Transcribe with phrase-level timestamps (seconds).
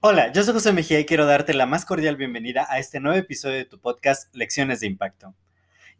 [0.00, 3.18] Hola, yo soy José Mejía y quiero darte la más cordial bienvenida a este nuevo
[3.18, 5.34] episodio de tu podcast Lecciones de Impacto.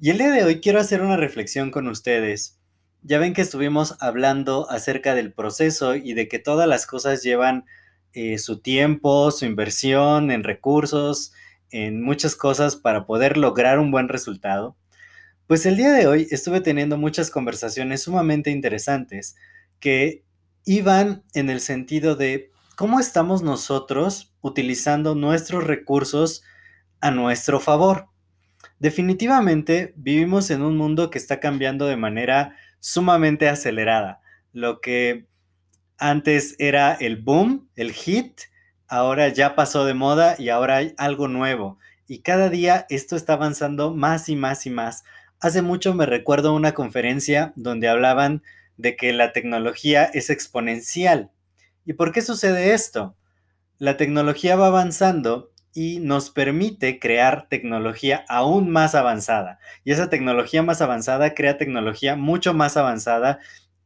[0.01, 2.59] Y el día de hoy quiero hacer una reflexión con ustedes.
[3.03, 7.67] Ya ven que estuvimos hablando acerca del proceso y de que todas las cosas llevan
[8.13, 11.33] eh, su tiempo, su inversión en recursos,
[11.71, 14.77] en muchas cosas para poder lograr un buen resultado.
[15.47, 19.37] Pues el día de hoy estuve teniendo muchas conversaciones sumamente interesantes
[19.81, 20.25] que
[20.65, 26.45] iban en el sentido de ¿Cómo estamos nosotros utilizando nuestros recursos
[27.01, 28.07] a nuestro favor?
[28.79, 34.21] Definitivamente vivimos en un mundo que está cambiando de manera sumamente acelerada.
[34.53, 35.27] Lo que
[35.99, 38.43] antes era el boom, el hit,
[38.87, 41.81] ahora ya pasó de moda y ahora hay algo nuevo.
[42.07, 45.03] Y cada día esto está avanzando más y más y más.
[45.41, 48.45] Hace mucho me recuerdo una conferencia donde hablaban
[48.79, 51.31] de que la tecnología es exponencial
[51.89, 53.17] ¿Y por qué sucede esto?
[53.79, 59.59] La tecnología va avanzando y nos permite crear tecnología aún más avanzada.
[59.85, 63.39] Y esa tecnología más avanzada crea tecnología mucho más avanzada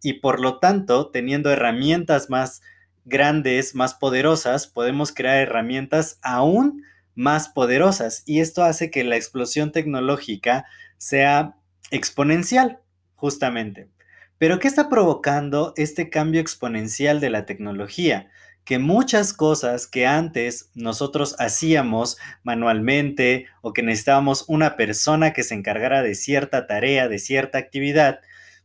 [0.02, 2.60] y por lo tanto, teniendo herramientas más
[3.04, 6.82] grandes, más poderosas, podemos crear herramientas aún
[7.14, 8.24] más poderosas.
[8.26, 10.64] Y esto hace que la explosión tecnológica
[10.98, 11.54] sea
[11.92, 12.80] exponencial,
[13.14, 13.90] justamente.
[14.38, 18.30] Pero ¿qué está provocando este cambio exponencial de la tecnología?
[18.64, 25.54] Que muchas cosas que antes nosotros hacíamos manualmente o que necesitábamos una persona que se
[25.54, 28.20] encargara de cierta tarea, de cierta actividad,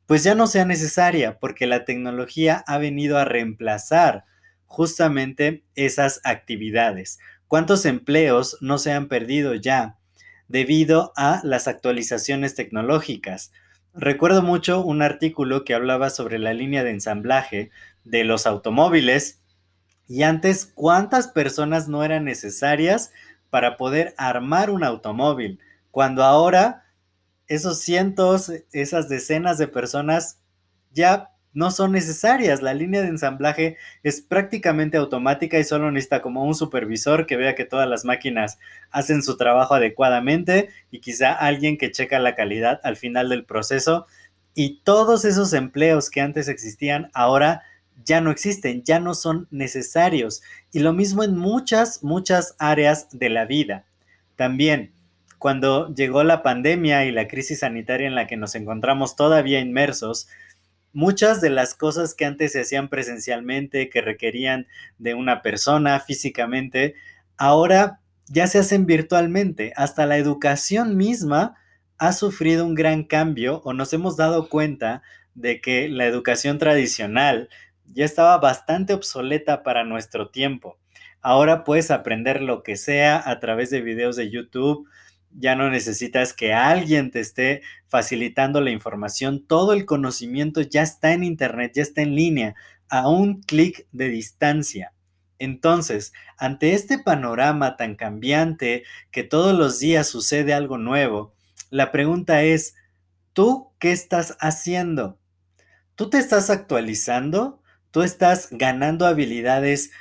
[0.06, 4.26] pues ya no sea necesaria porque la tecnología ha venido a reemplazar
[4.66, 7.20] justamente esas actividades.
[7.48, 9.98] ¿Cuántos empleos no se han perdido ya
[10.48, 13.52] debido a las actualizaciones tecnológicas?
[14.00, 17.72] Recuerdo mucho un artículo que hablaba sobre la línea de ensamblaje
[18.04, 19.42] de los automóviles
[20.08, 23.12] y antes cuántas personas no eran necesarias
[23.50, 25.60] para poder armar un automóvil,
[25.90, 26.86] cuando ahora
[27.48, 30.38] esos cientos, esas decenas de personas
[30.92, 32.62] ya no son necesarias.
[32.62, 37.56] La línea de ensamblaje es prácticamente automática y solo necesita como un supervisor que vea
[37.56, 38.60] que todas las máquinas
[38.92, 44.06] hacen su trabajo adecuadamente y quizá alguien que checa la calidad al final del proceso.
[44.54, 47.64] Y todos esos empleos que antes existían ahora
[48.06, 50.42] ya no existen, ya no son necesarios.
[50.72, 53.86] Y lo mismo en muchas, muchas áreas de la vida.
[54.36, 54.92] También,
[55.40, 60.28] cuando llegó la pandemia y la crisis sanitaria en la que nos encontramos todavía inmersos,
[60.98, 64.66] muchas de las cosas que antes se hacían presencialmente, que requerían
[64.98, 66.96] de una persona físicamente,
[67.38, 69.74] ahora ya se hacen virtualmente.
[69.76, 71.54] Hasta la educación misma
[72.00, 75.04] ha sufrido un gran cambio o nos hemos dado cuenta
[75.36, 77.48] de que la educación tradicional
[77.86, 80.80] ya estaba bastante obsoleta para nuestro tiempo.
[81.22, 84.90] Ahora puedes aprender lo que sea a través de videos de YouTube,
[85.32, 91.14] ya no necesitas que alguien te esté facilitando la información, todo el conocimiento ya está
[91.14, 92.56] en Internet, ya está en línea,
[92.90, 94.94] a un clic de distancia.
[95.40, 101.34] Entonces, ante este panorama tan cambiante, que todos los días sucede algo nuevo,
[101.70, 102.76] la pregunta es,
[103.34, 105.20] ¿tú qué estás haciendo?
[105.96, 107.62] ¿Tú te estás actualizando?
[107.92, 109.92] ¿Tú estás ganando habilidades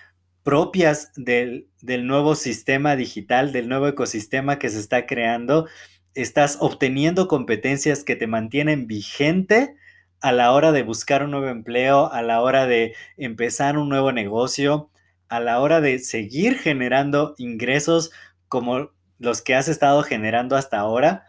[0.42, 1.69] propias del,
[2.06, 5.66] nuevo sistema digital, del nuevo ecosistema que se está creando,
[6.14, 9.77] estás obteniendo competencias que te mantienen vigente
[10.21, 14.12] a la hora de buscar un nuevo empleo, a la hora de empezar un nuevo
[14.12, 14.91] negocio,
[15.28, 18.10] a la hora de seguir generando ingresos
[18.48, 21.24] como los que has estado generando hasta ahora,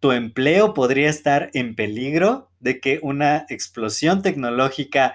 [0.00, 5.14] tu empleo podría estar en peligro de que una explosión tecnológica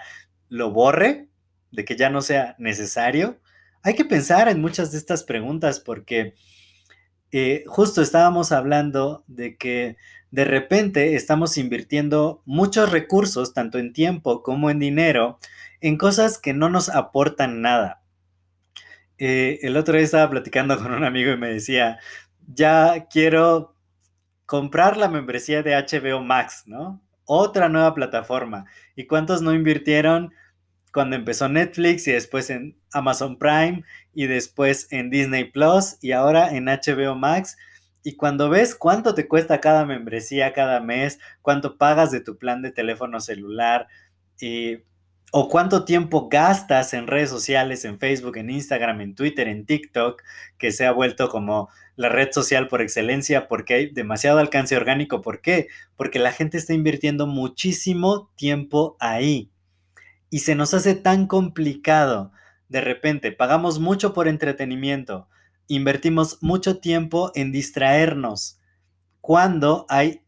[0.50, 1.28] lo borre
[1.72, 3.40] de que ya no sea necesario?
[3.84, 6.36] Hay que pensar en muchas de estas preguntas porque
[7.32, 9.98] eh, justo estábamos hablando de que
[10.32, 15.40] de repente estamos invirtiendo muchos recursos, tanto en tiempo como en dinero,
[15.82, 18.02] en cosas que no nos aportan nada.
[19.18, 22.00] Eh, el otro día estaba platicando con un amigo y me decía,
[22.54, 23.76] ya quiero
[24.46, 27.02] comprar la membresía de HBO Max, ¿no?
[27.28, 28.66] otra nueva plataforma.
[28.96, 30.34] ¿Y cuántos no invirtieron
[30.94, 36.56] cuando empezó Netflix y después en Amazon Prime y después en Disney Plus y ahora
[36.56, 37.58] en HBO Max?
[38.04, 42.62] Y cuando ves cuánto te cuesta cada membresía cada mes, cuánto pagas de tu plan
[42.62, 43.88] de teléfono celular
[44.40, 44.78] y,
[45.32, 50.24] o cuánto tiempo gastas en redes sociales, en Facebook, en Instagram, en Twitter, en TikTok,
[50.58, 55.22] que se ha vuelto como la red social por excelencia porque hay demasiado alcance orgánico.
[55.22, 55.68] ¿Por qué?
[55.98, 59.52] Porque la gente está invirtiendo muchísimo tiempo ahí.
[60.30, 62.32] Y se nos hace tan complicado.
[62.70, 65.30] De repente, pagamos mucho por entretenimiento,
[65.68, 68.58] invertimos mucho tiempo en distraernos
[69.28, 70.22] cuando hay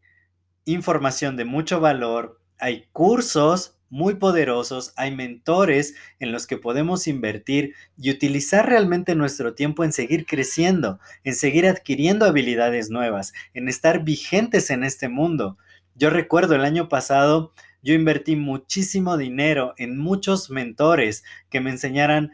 [0.66, 7.74] información de mucho valor, hay cursos muy poderosos, hay mentores en los que podemos invertir
[7.96, 14.04] y utilizar realmente nuestro tiempo en seguir creciendo, en seguir adquiriendo habilidades nuevas, en estar
[14.04, 15.56] vigentes en este mundo.
[15.94, 22.32] Yo recuerdo el año pasado, yo invertí muchísimo dinero en muchos mentores que me enseñaran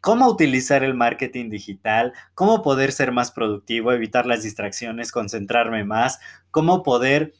[0.00, 6.18] cómo utilizar el marketing digital, cómo poder ser más productivo, evitar las distracciones, concentrarme más,
[6.50, 7.32] cómo poder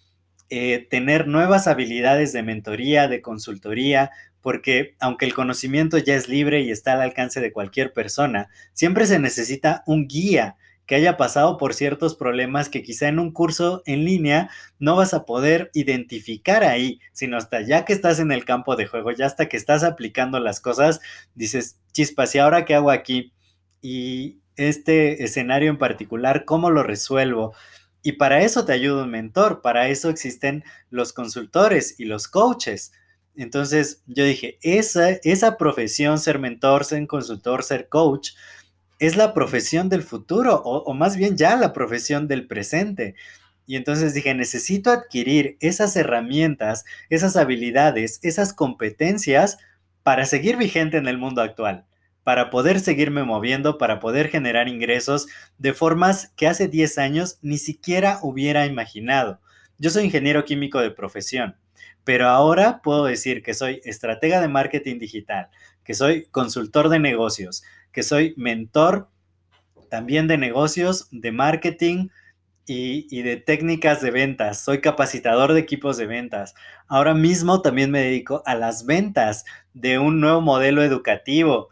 [0.48, 4.10] eh, tener nuevas habilidades de mentoría, de consultoría,
[4.40, 9.06] porque aunque el conocimiento ya es libre y está al alcance de cualquier persona, siempre
[9.06, 10.56] se necesita un guía
[10.92, 15.14] que haya pasado por ciertos problemas que quizá en un curso en línea no vas
[15.14, 19.24] a poder identificar ahí, sino hasta ya que estás en el campo de juego, ya
[19.24, 21.00] hasta que estás aplicando las cosas,
[21.34, 23.32] dices, chispas, ¿y ahora qué hago aquí?
[23.80, 27.54] Y este escenario en particular, ¿cómo lo resuelvo?
[28.02, 32.92] Y para eso te ayuda un mentor, para eso existen los consultores y los coaches.
[33.34, 38.32] Entonces yo dije, esa, esa profesión, ser mentor, ser consultor, ser coach,
[39.06, 43.14] es la profesión del futuro, o, más bien ya la profesión del presente.
[43.66, 49.58] Y entonces dije, necesito adquirir esas herramientas, esas habilidades, esas competencias
[50.02, 51.86] para seguir vigente en el mundo actual
[52.24, 55.26] para poder seguirme moviendo, para poder generar ingresos
[55.58, 59.40] de formas que hace 10 años ni siquiera hubiera imaginado.
[59.78, 61.56] Yo soy ingeniero químico de profesión,
[62.04, 65.48] pero ahora puedo decir que soy estratega de marketing digital,
[65.84, 69.08] que soy consultor de negocios, que soy mentor
[69.88, 72.08] también de negocios, de marketing,
[72.66, 74.62] y, de técnicas de ventas.
[74.62, 76.54] Soy capacitador de equipos de ventas.
[76.86, 79.44] Ahora mismo también me dedico a las ventas
[79.74, 81.68] de un nuevo modelo educativo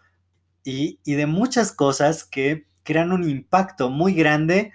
[0.64, 4.72] y, de muchas cosas que crean un impacto muy grande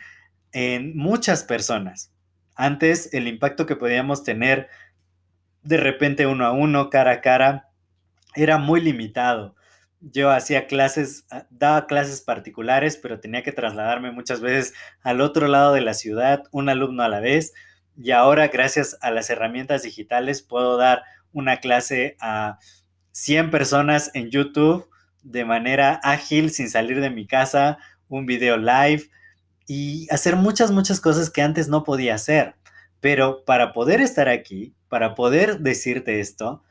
[0.52, 2.12] en muchas personas.
[2.56, 4.70] Antes el impacto que podíamos tener
[5.64, 7.70] de repente uno a uno, cara a cara,
[8.36, 9.56] era muy limitado.
[10.08, 15.48] Yo hacía clases, ah, daba clases particulares, pero tenía que trasladarme muchas veces al otro
[15.48, 17.54] lado de la ciudad, un alumno a la vez.
[17.98, 21.04] Y ahora, gracias a las herramientas digitales, puedo dar
[21.34, 22.60] una clase a
[23.14, 24.88] 100 personas en YouTube
[25.24, 29.10] de manera ágil, sin salir de mi casa, un video live
[29.66, 32.56] y hacer muchas, muchas cosas que antes no podía hacer.
[33.00, 36.62] Pero para poder estar aquí, para poder decirte esto,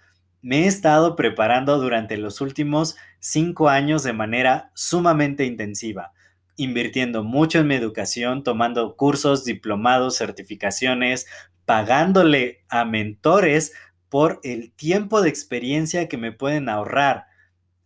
[0.41, 6.13] me he estado preparando durante los últimos cinco años de manera sumamente intensiva,
[6.57, 11.27] invirtiendo mucho en mi educación, tomando cursos, diplomados, certificaciones,
[11.65, 13.73] pagándole a mentores
[14.11, 17.25] por el tiempo de experiencia que me pueden ahorrar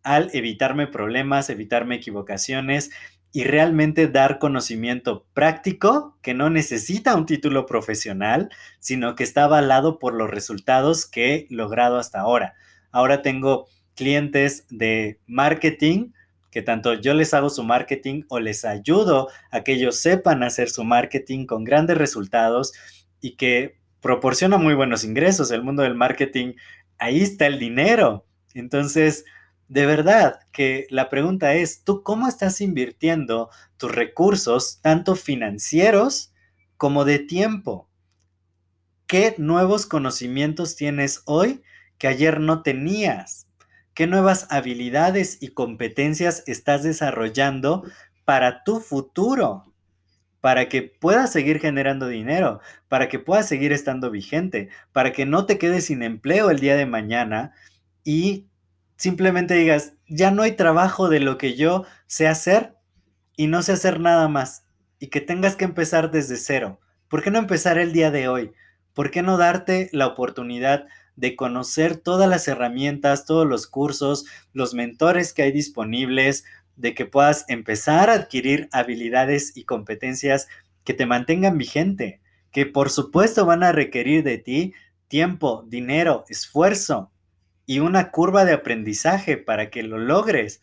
[0.02, 2.90] al evitarme problemas, evitarme equivocaciones
[3.30, 10.00] y realmente dar conocimiento práctico que no necesita un título profesional, sino que está avalado
[10.00, 12.54] por los resultados que he logrado hasta ahora.
[12.90, 13.68] Ahora tengo
[13.98, 16.12] clientes de marketing
[16.50, 20.70] que tanto yo les hago su marketing o les ayudo a que ellos sepan hacer
[20.70, 22.72] su marketing con grandes resultados
[23.20, 25.50] y que proporciona muy buenos ingresos.
[25.50, 26.54] El mundo del marketing,
[26.98, 28.24] ahí está el dinero.
[28.54, 29.24] Entonces,
[29.68, 36.32] de verdad que la pregunta es, ¿tú cómo estás invirtiendo tus recursos, tanto financieros
[36.76, 37.88] como de tiempo?
[39.06, 41.62] ¿Qué nuevos conocimientos tienes hoy
[41.98, 43.47] que ayer no tenías?
[43.98, 47.82] ¿Qué nuevas habilidades y competencias estás desarrollando
[48.24, 49.74] para tu futuro?
[50.40, 55.46] Para que puedas seguir generando dinero, para que puedas seguir estando vigente, para que no
[55.46, 57.54] te quedes sin empleo el día de mañana
[58.04, 58.46] y
[58.94, 62.76] simplemente digas, ya no hay trabajo de lo que yo sé hacer
[63.36, 64.64] y no sé hacer nada más
[65.00, 66.78] y que tengas que empezar desde cero.
[67.08, 68.52] ¿Por qué no empezar el día de hoy?
[68.94, 70.86] ¿Por qué no darte la oportunidad
[71.18, 76.44] de conocer todas las herramientas, todos los cursos, los mentores que hay disponibles,
[76.76, 80.46] de que puedas empezar a adquirir habilidades y competencias
[80.84, 82.20] que te mantengan vigente,
[82.52, 84.74] que por supuesto van a requerir de ti
[85.08, 87.10] tiempo, dinero, esfuerzo
[87.66, 90.62] y una curva de aprendizaje para que lo logres.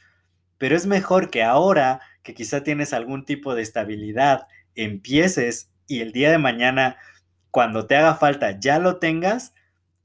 [0.58, 6.14] Pero es mejor que ahora, que quizá tienes algún tipo de estabilidad, empieces y el
[6.14, 6.96] día de mañana,
[7.52, 9.54] cuando te haga falta, ya lo tengas,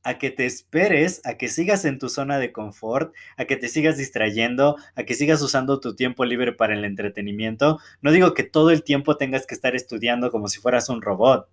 [0.02, 3.68] a que te esperes, a que sigas en tu zona de confort, a que te
[3.68, 7.78] sigas distrayendo, a que sigas usando tu tiempo libre para el entretenimiento.
[8.00, 11.48] No digo que todo el tiempo tengas que estar estudiando como si fueras un robot,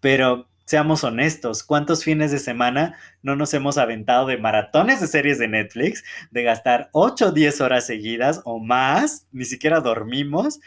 [0.00, 5.38] pero seamos honestos, ¿cuántos fines de semana no nos hemos aventado de maratones de series
[5.38, 10.60] de Netflix, de gastar 8 o 10 horas seguidas o más, ni siquiera dormimos,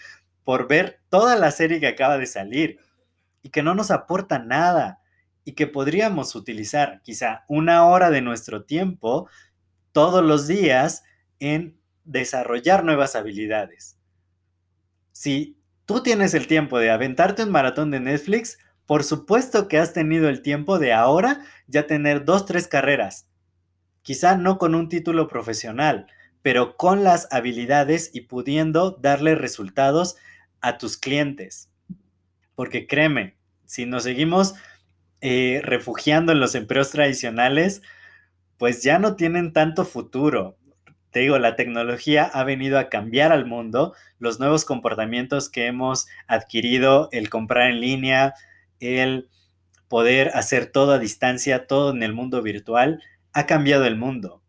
[0.43, 2.79] por ver toda la serie que acaba de salir
[3.41, 4.99] y que no nos aporta nada?
[5.45, 9.29] Y que podríamos utilizar quizá una hora de nuestro tiempo
[9.91, 11.03] todos los días
[11.39, 13.97] en desarrollar nuevas habilidades.
[15.11, 19.93] Si tú tienes el tiempo de aventarte un maratón de Netflix, por supuesto que has
[19.93, 23.27] tenido el tiempo de ahora ya tener dos, tres carreras.
[24.01, 26.07] Quizá no con un título profesional,
[26.41, 30.15] pero con las habilidades y pudiendo darle resultados
[30.61, 31.69] a tus clientes.
[32.53, 34.53] Porque créeme, si nos seguimos
[35.27, 37.81] eh, refugiando en los empleos tradicionales,
[38.59, 40.55] pues ya no tienen tanto futuro.
[41.09, 46.05] Te digo, la tecnología ha venido a cambiar al mundo, los nuevos comportamientos que hemos
[46.27, 48.35] adquirido, el comprar en línea,
[48.79, 49.27] el
[49.87, 53.01] poder hacer todo a distancia, todo en el mundo virtual,
[53.33, 54.43] ha cambiado el mundo.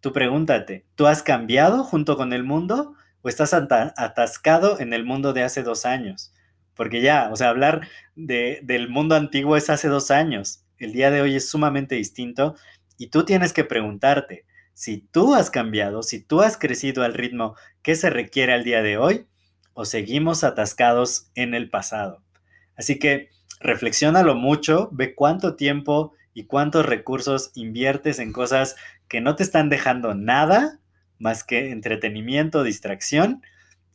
[0.00, 5.34] Tú pregúntate, ¿tú has cambiado junto con el mundo o estás atascado en el mundo
[5.34, 6.33] de hace dos años?
[6.74, 10.64] Porque ya, o sea, hablar del mundo antiguo es hace dos años.
[10.78, 12.56] El día de hoy es sumamente distinto
[12.98, 17.54] y tú tienes que preguntarte si tú has cambiado, si tú has crecido al ritmo
[17.82, 19.26] que se requiere al día de hoy
[19.72, 22.22] o seguimos atascados en el pasado.
[22.76, 28.74] Así que reflexiónalo mucho, ve cuánto tiempo y cuántos recursos inviertes en cosas
[29.08, 30.80] que no te están dejando nada
[31.18, 33.42] más que entretenimiento, distracción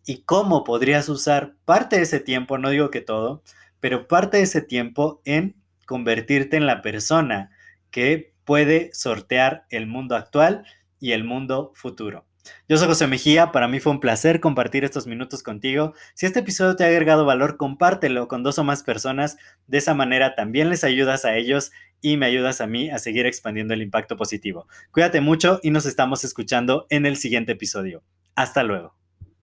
[0.05, 3.43] y cómo podrías usar parte de ese tiempo, no digo que todo,
[3.79, 7.51] pero parte de ese tiempo en convertirte en la persona
[7.91, 10.65] que puede sortear el mundo actual
[10.99, 12.25] y el mundo futuro.
[12.67, 15.93] Yo soy José Mejía, para mí fue un placer compartir estos minutos contigo.
[16.13, 19.37] Si este episodio te ha agregado valor, compártelo con dos o más personas.
[19.67, 23.25] De esa manera también les ayudas a ellos y me ayudas a mí a seguir
[23.25, 24.67] expandiendo el impacto positivo.
[24.91, 28.03] Cuídate mucho y nos estamos escuchando en el siguiente episodio.
[28.35, 28.98] Hasta luego.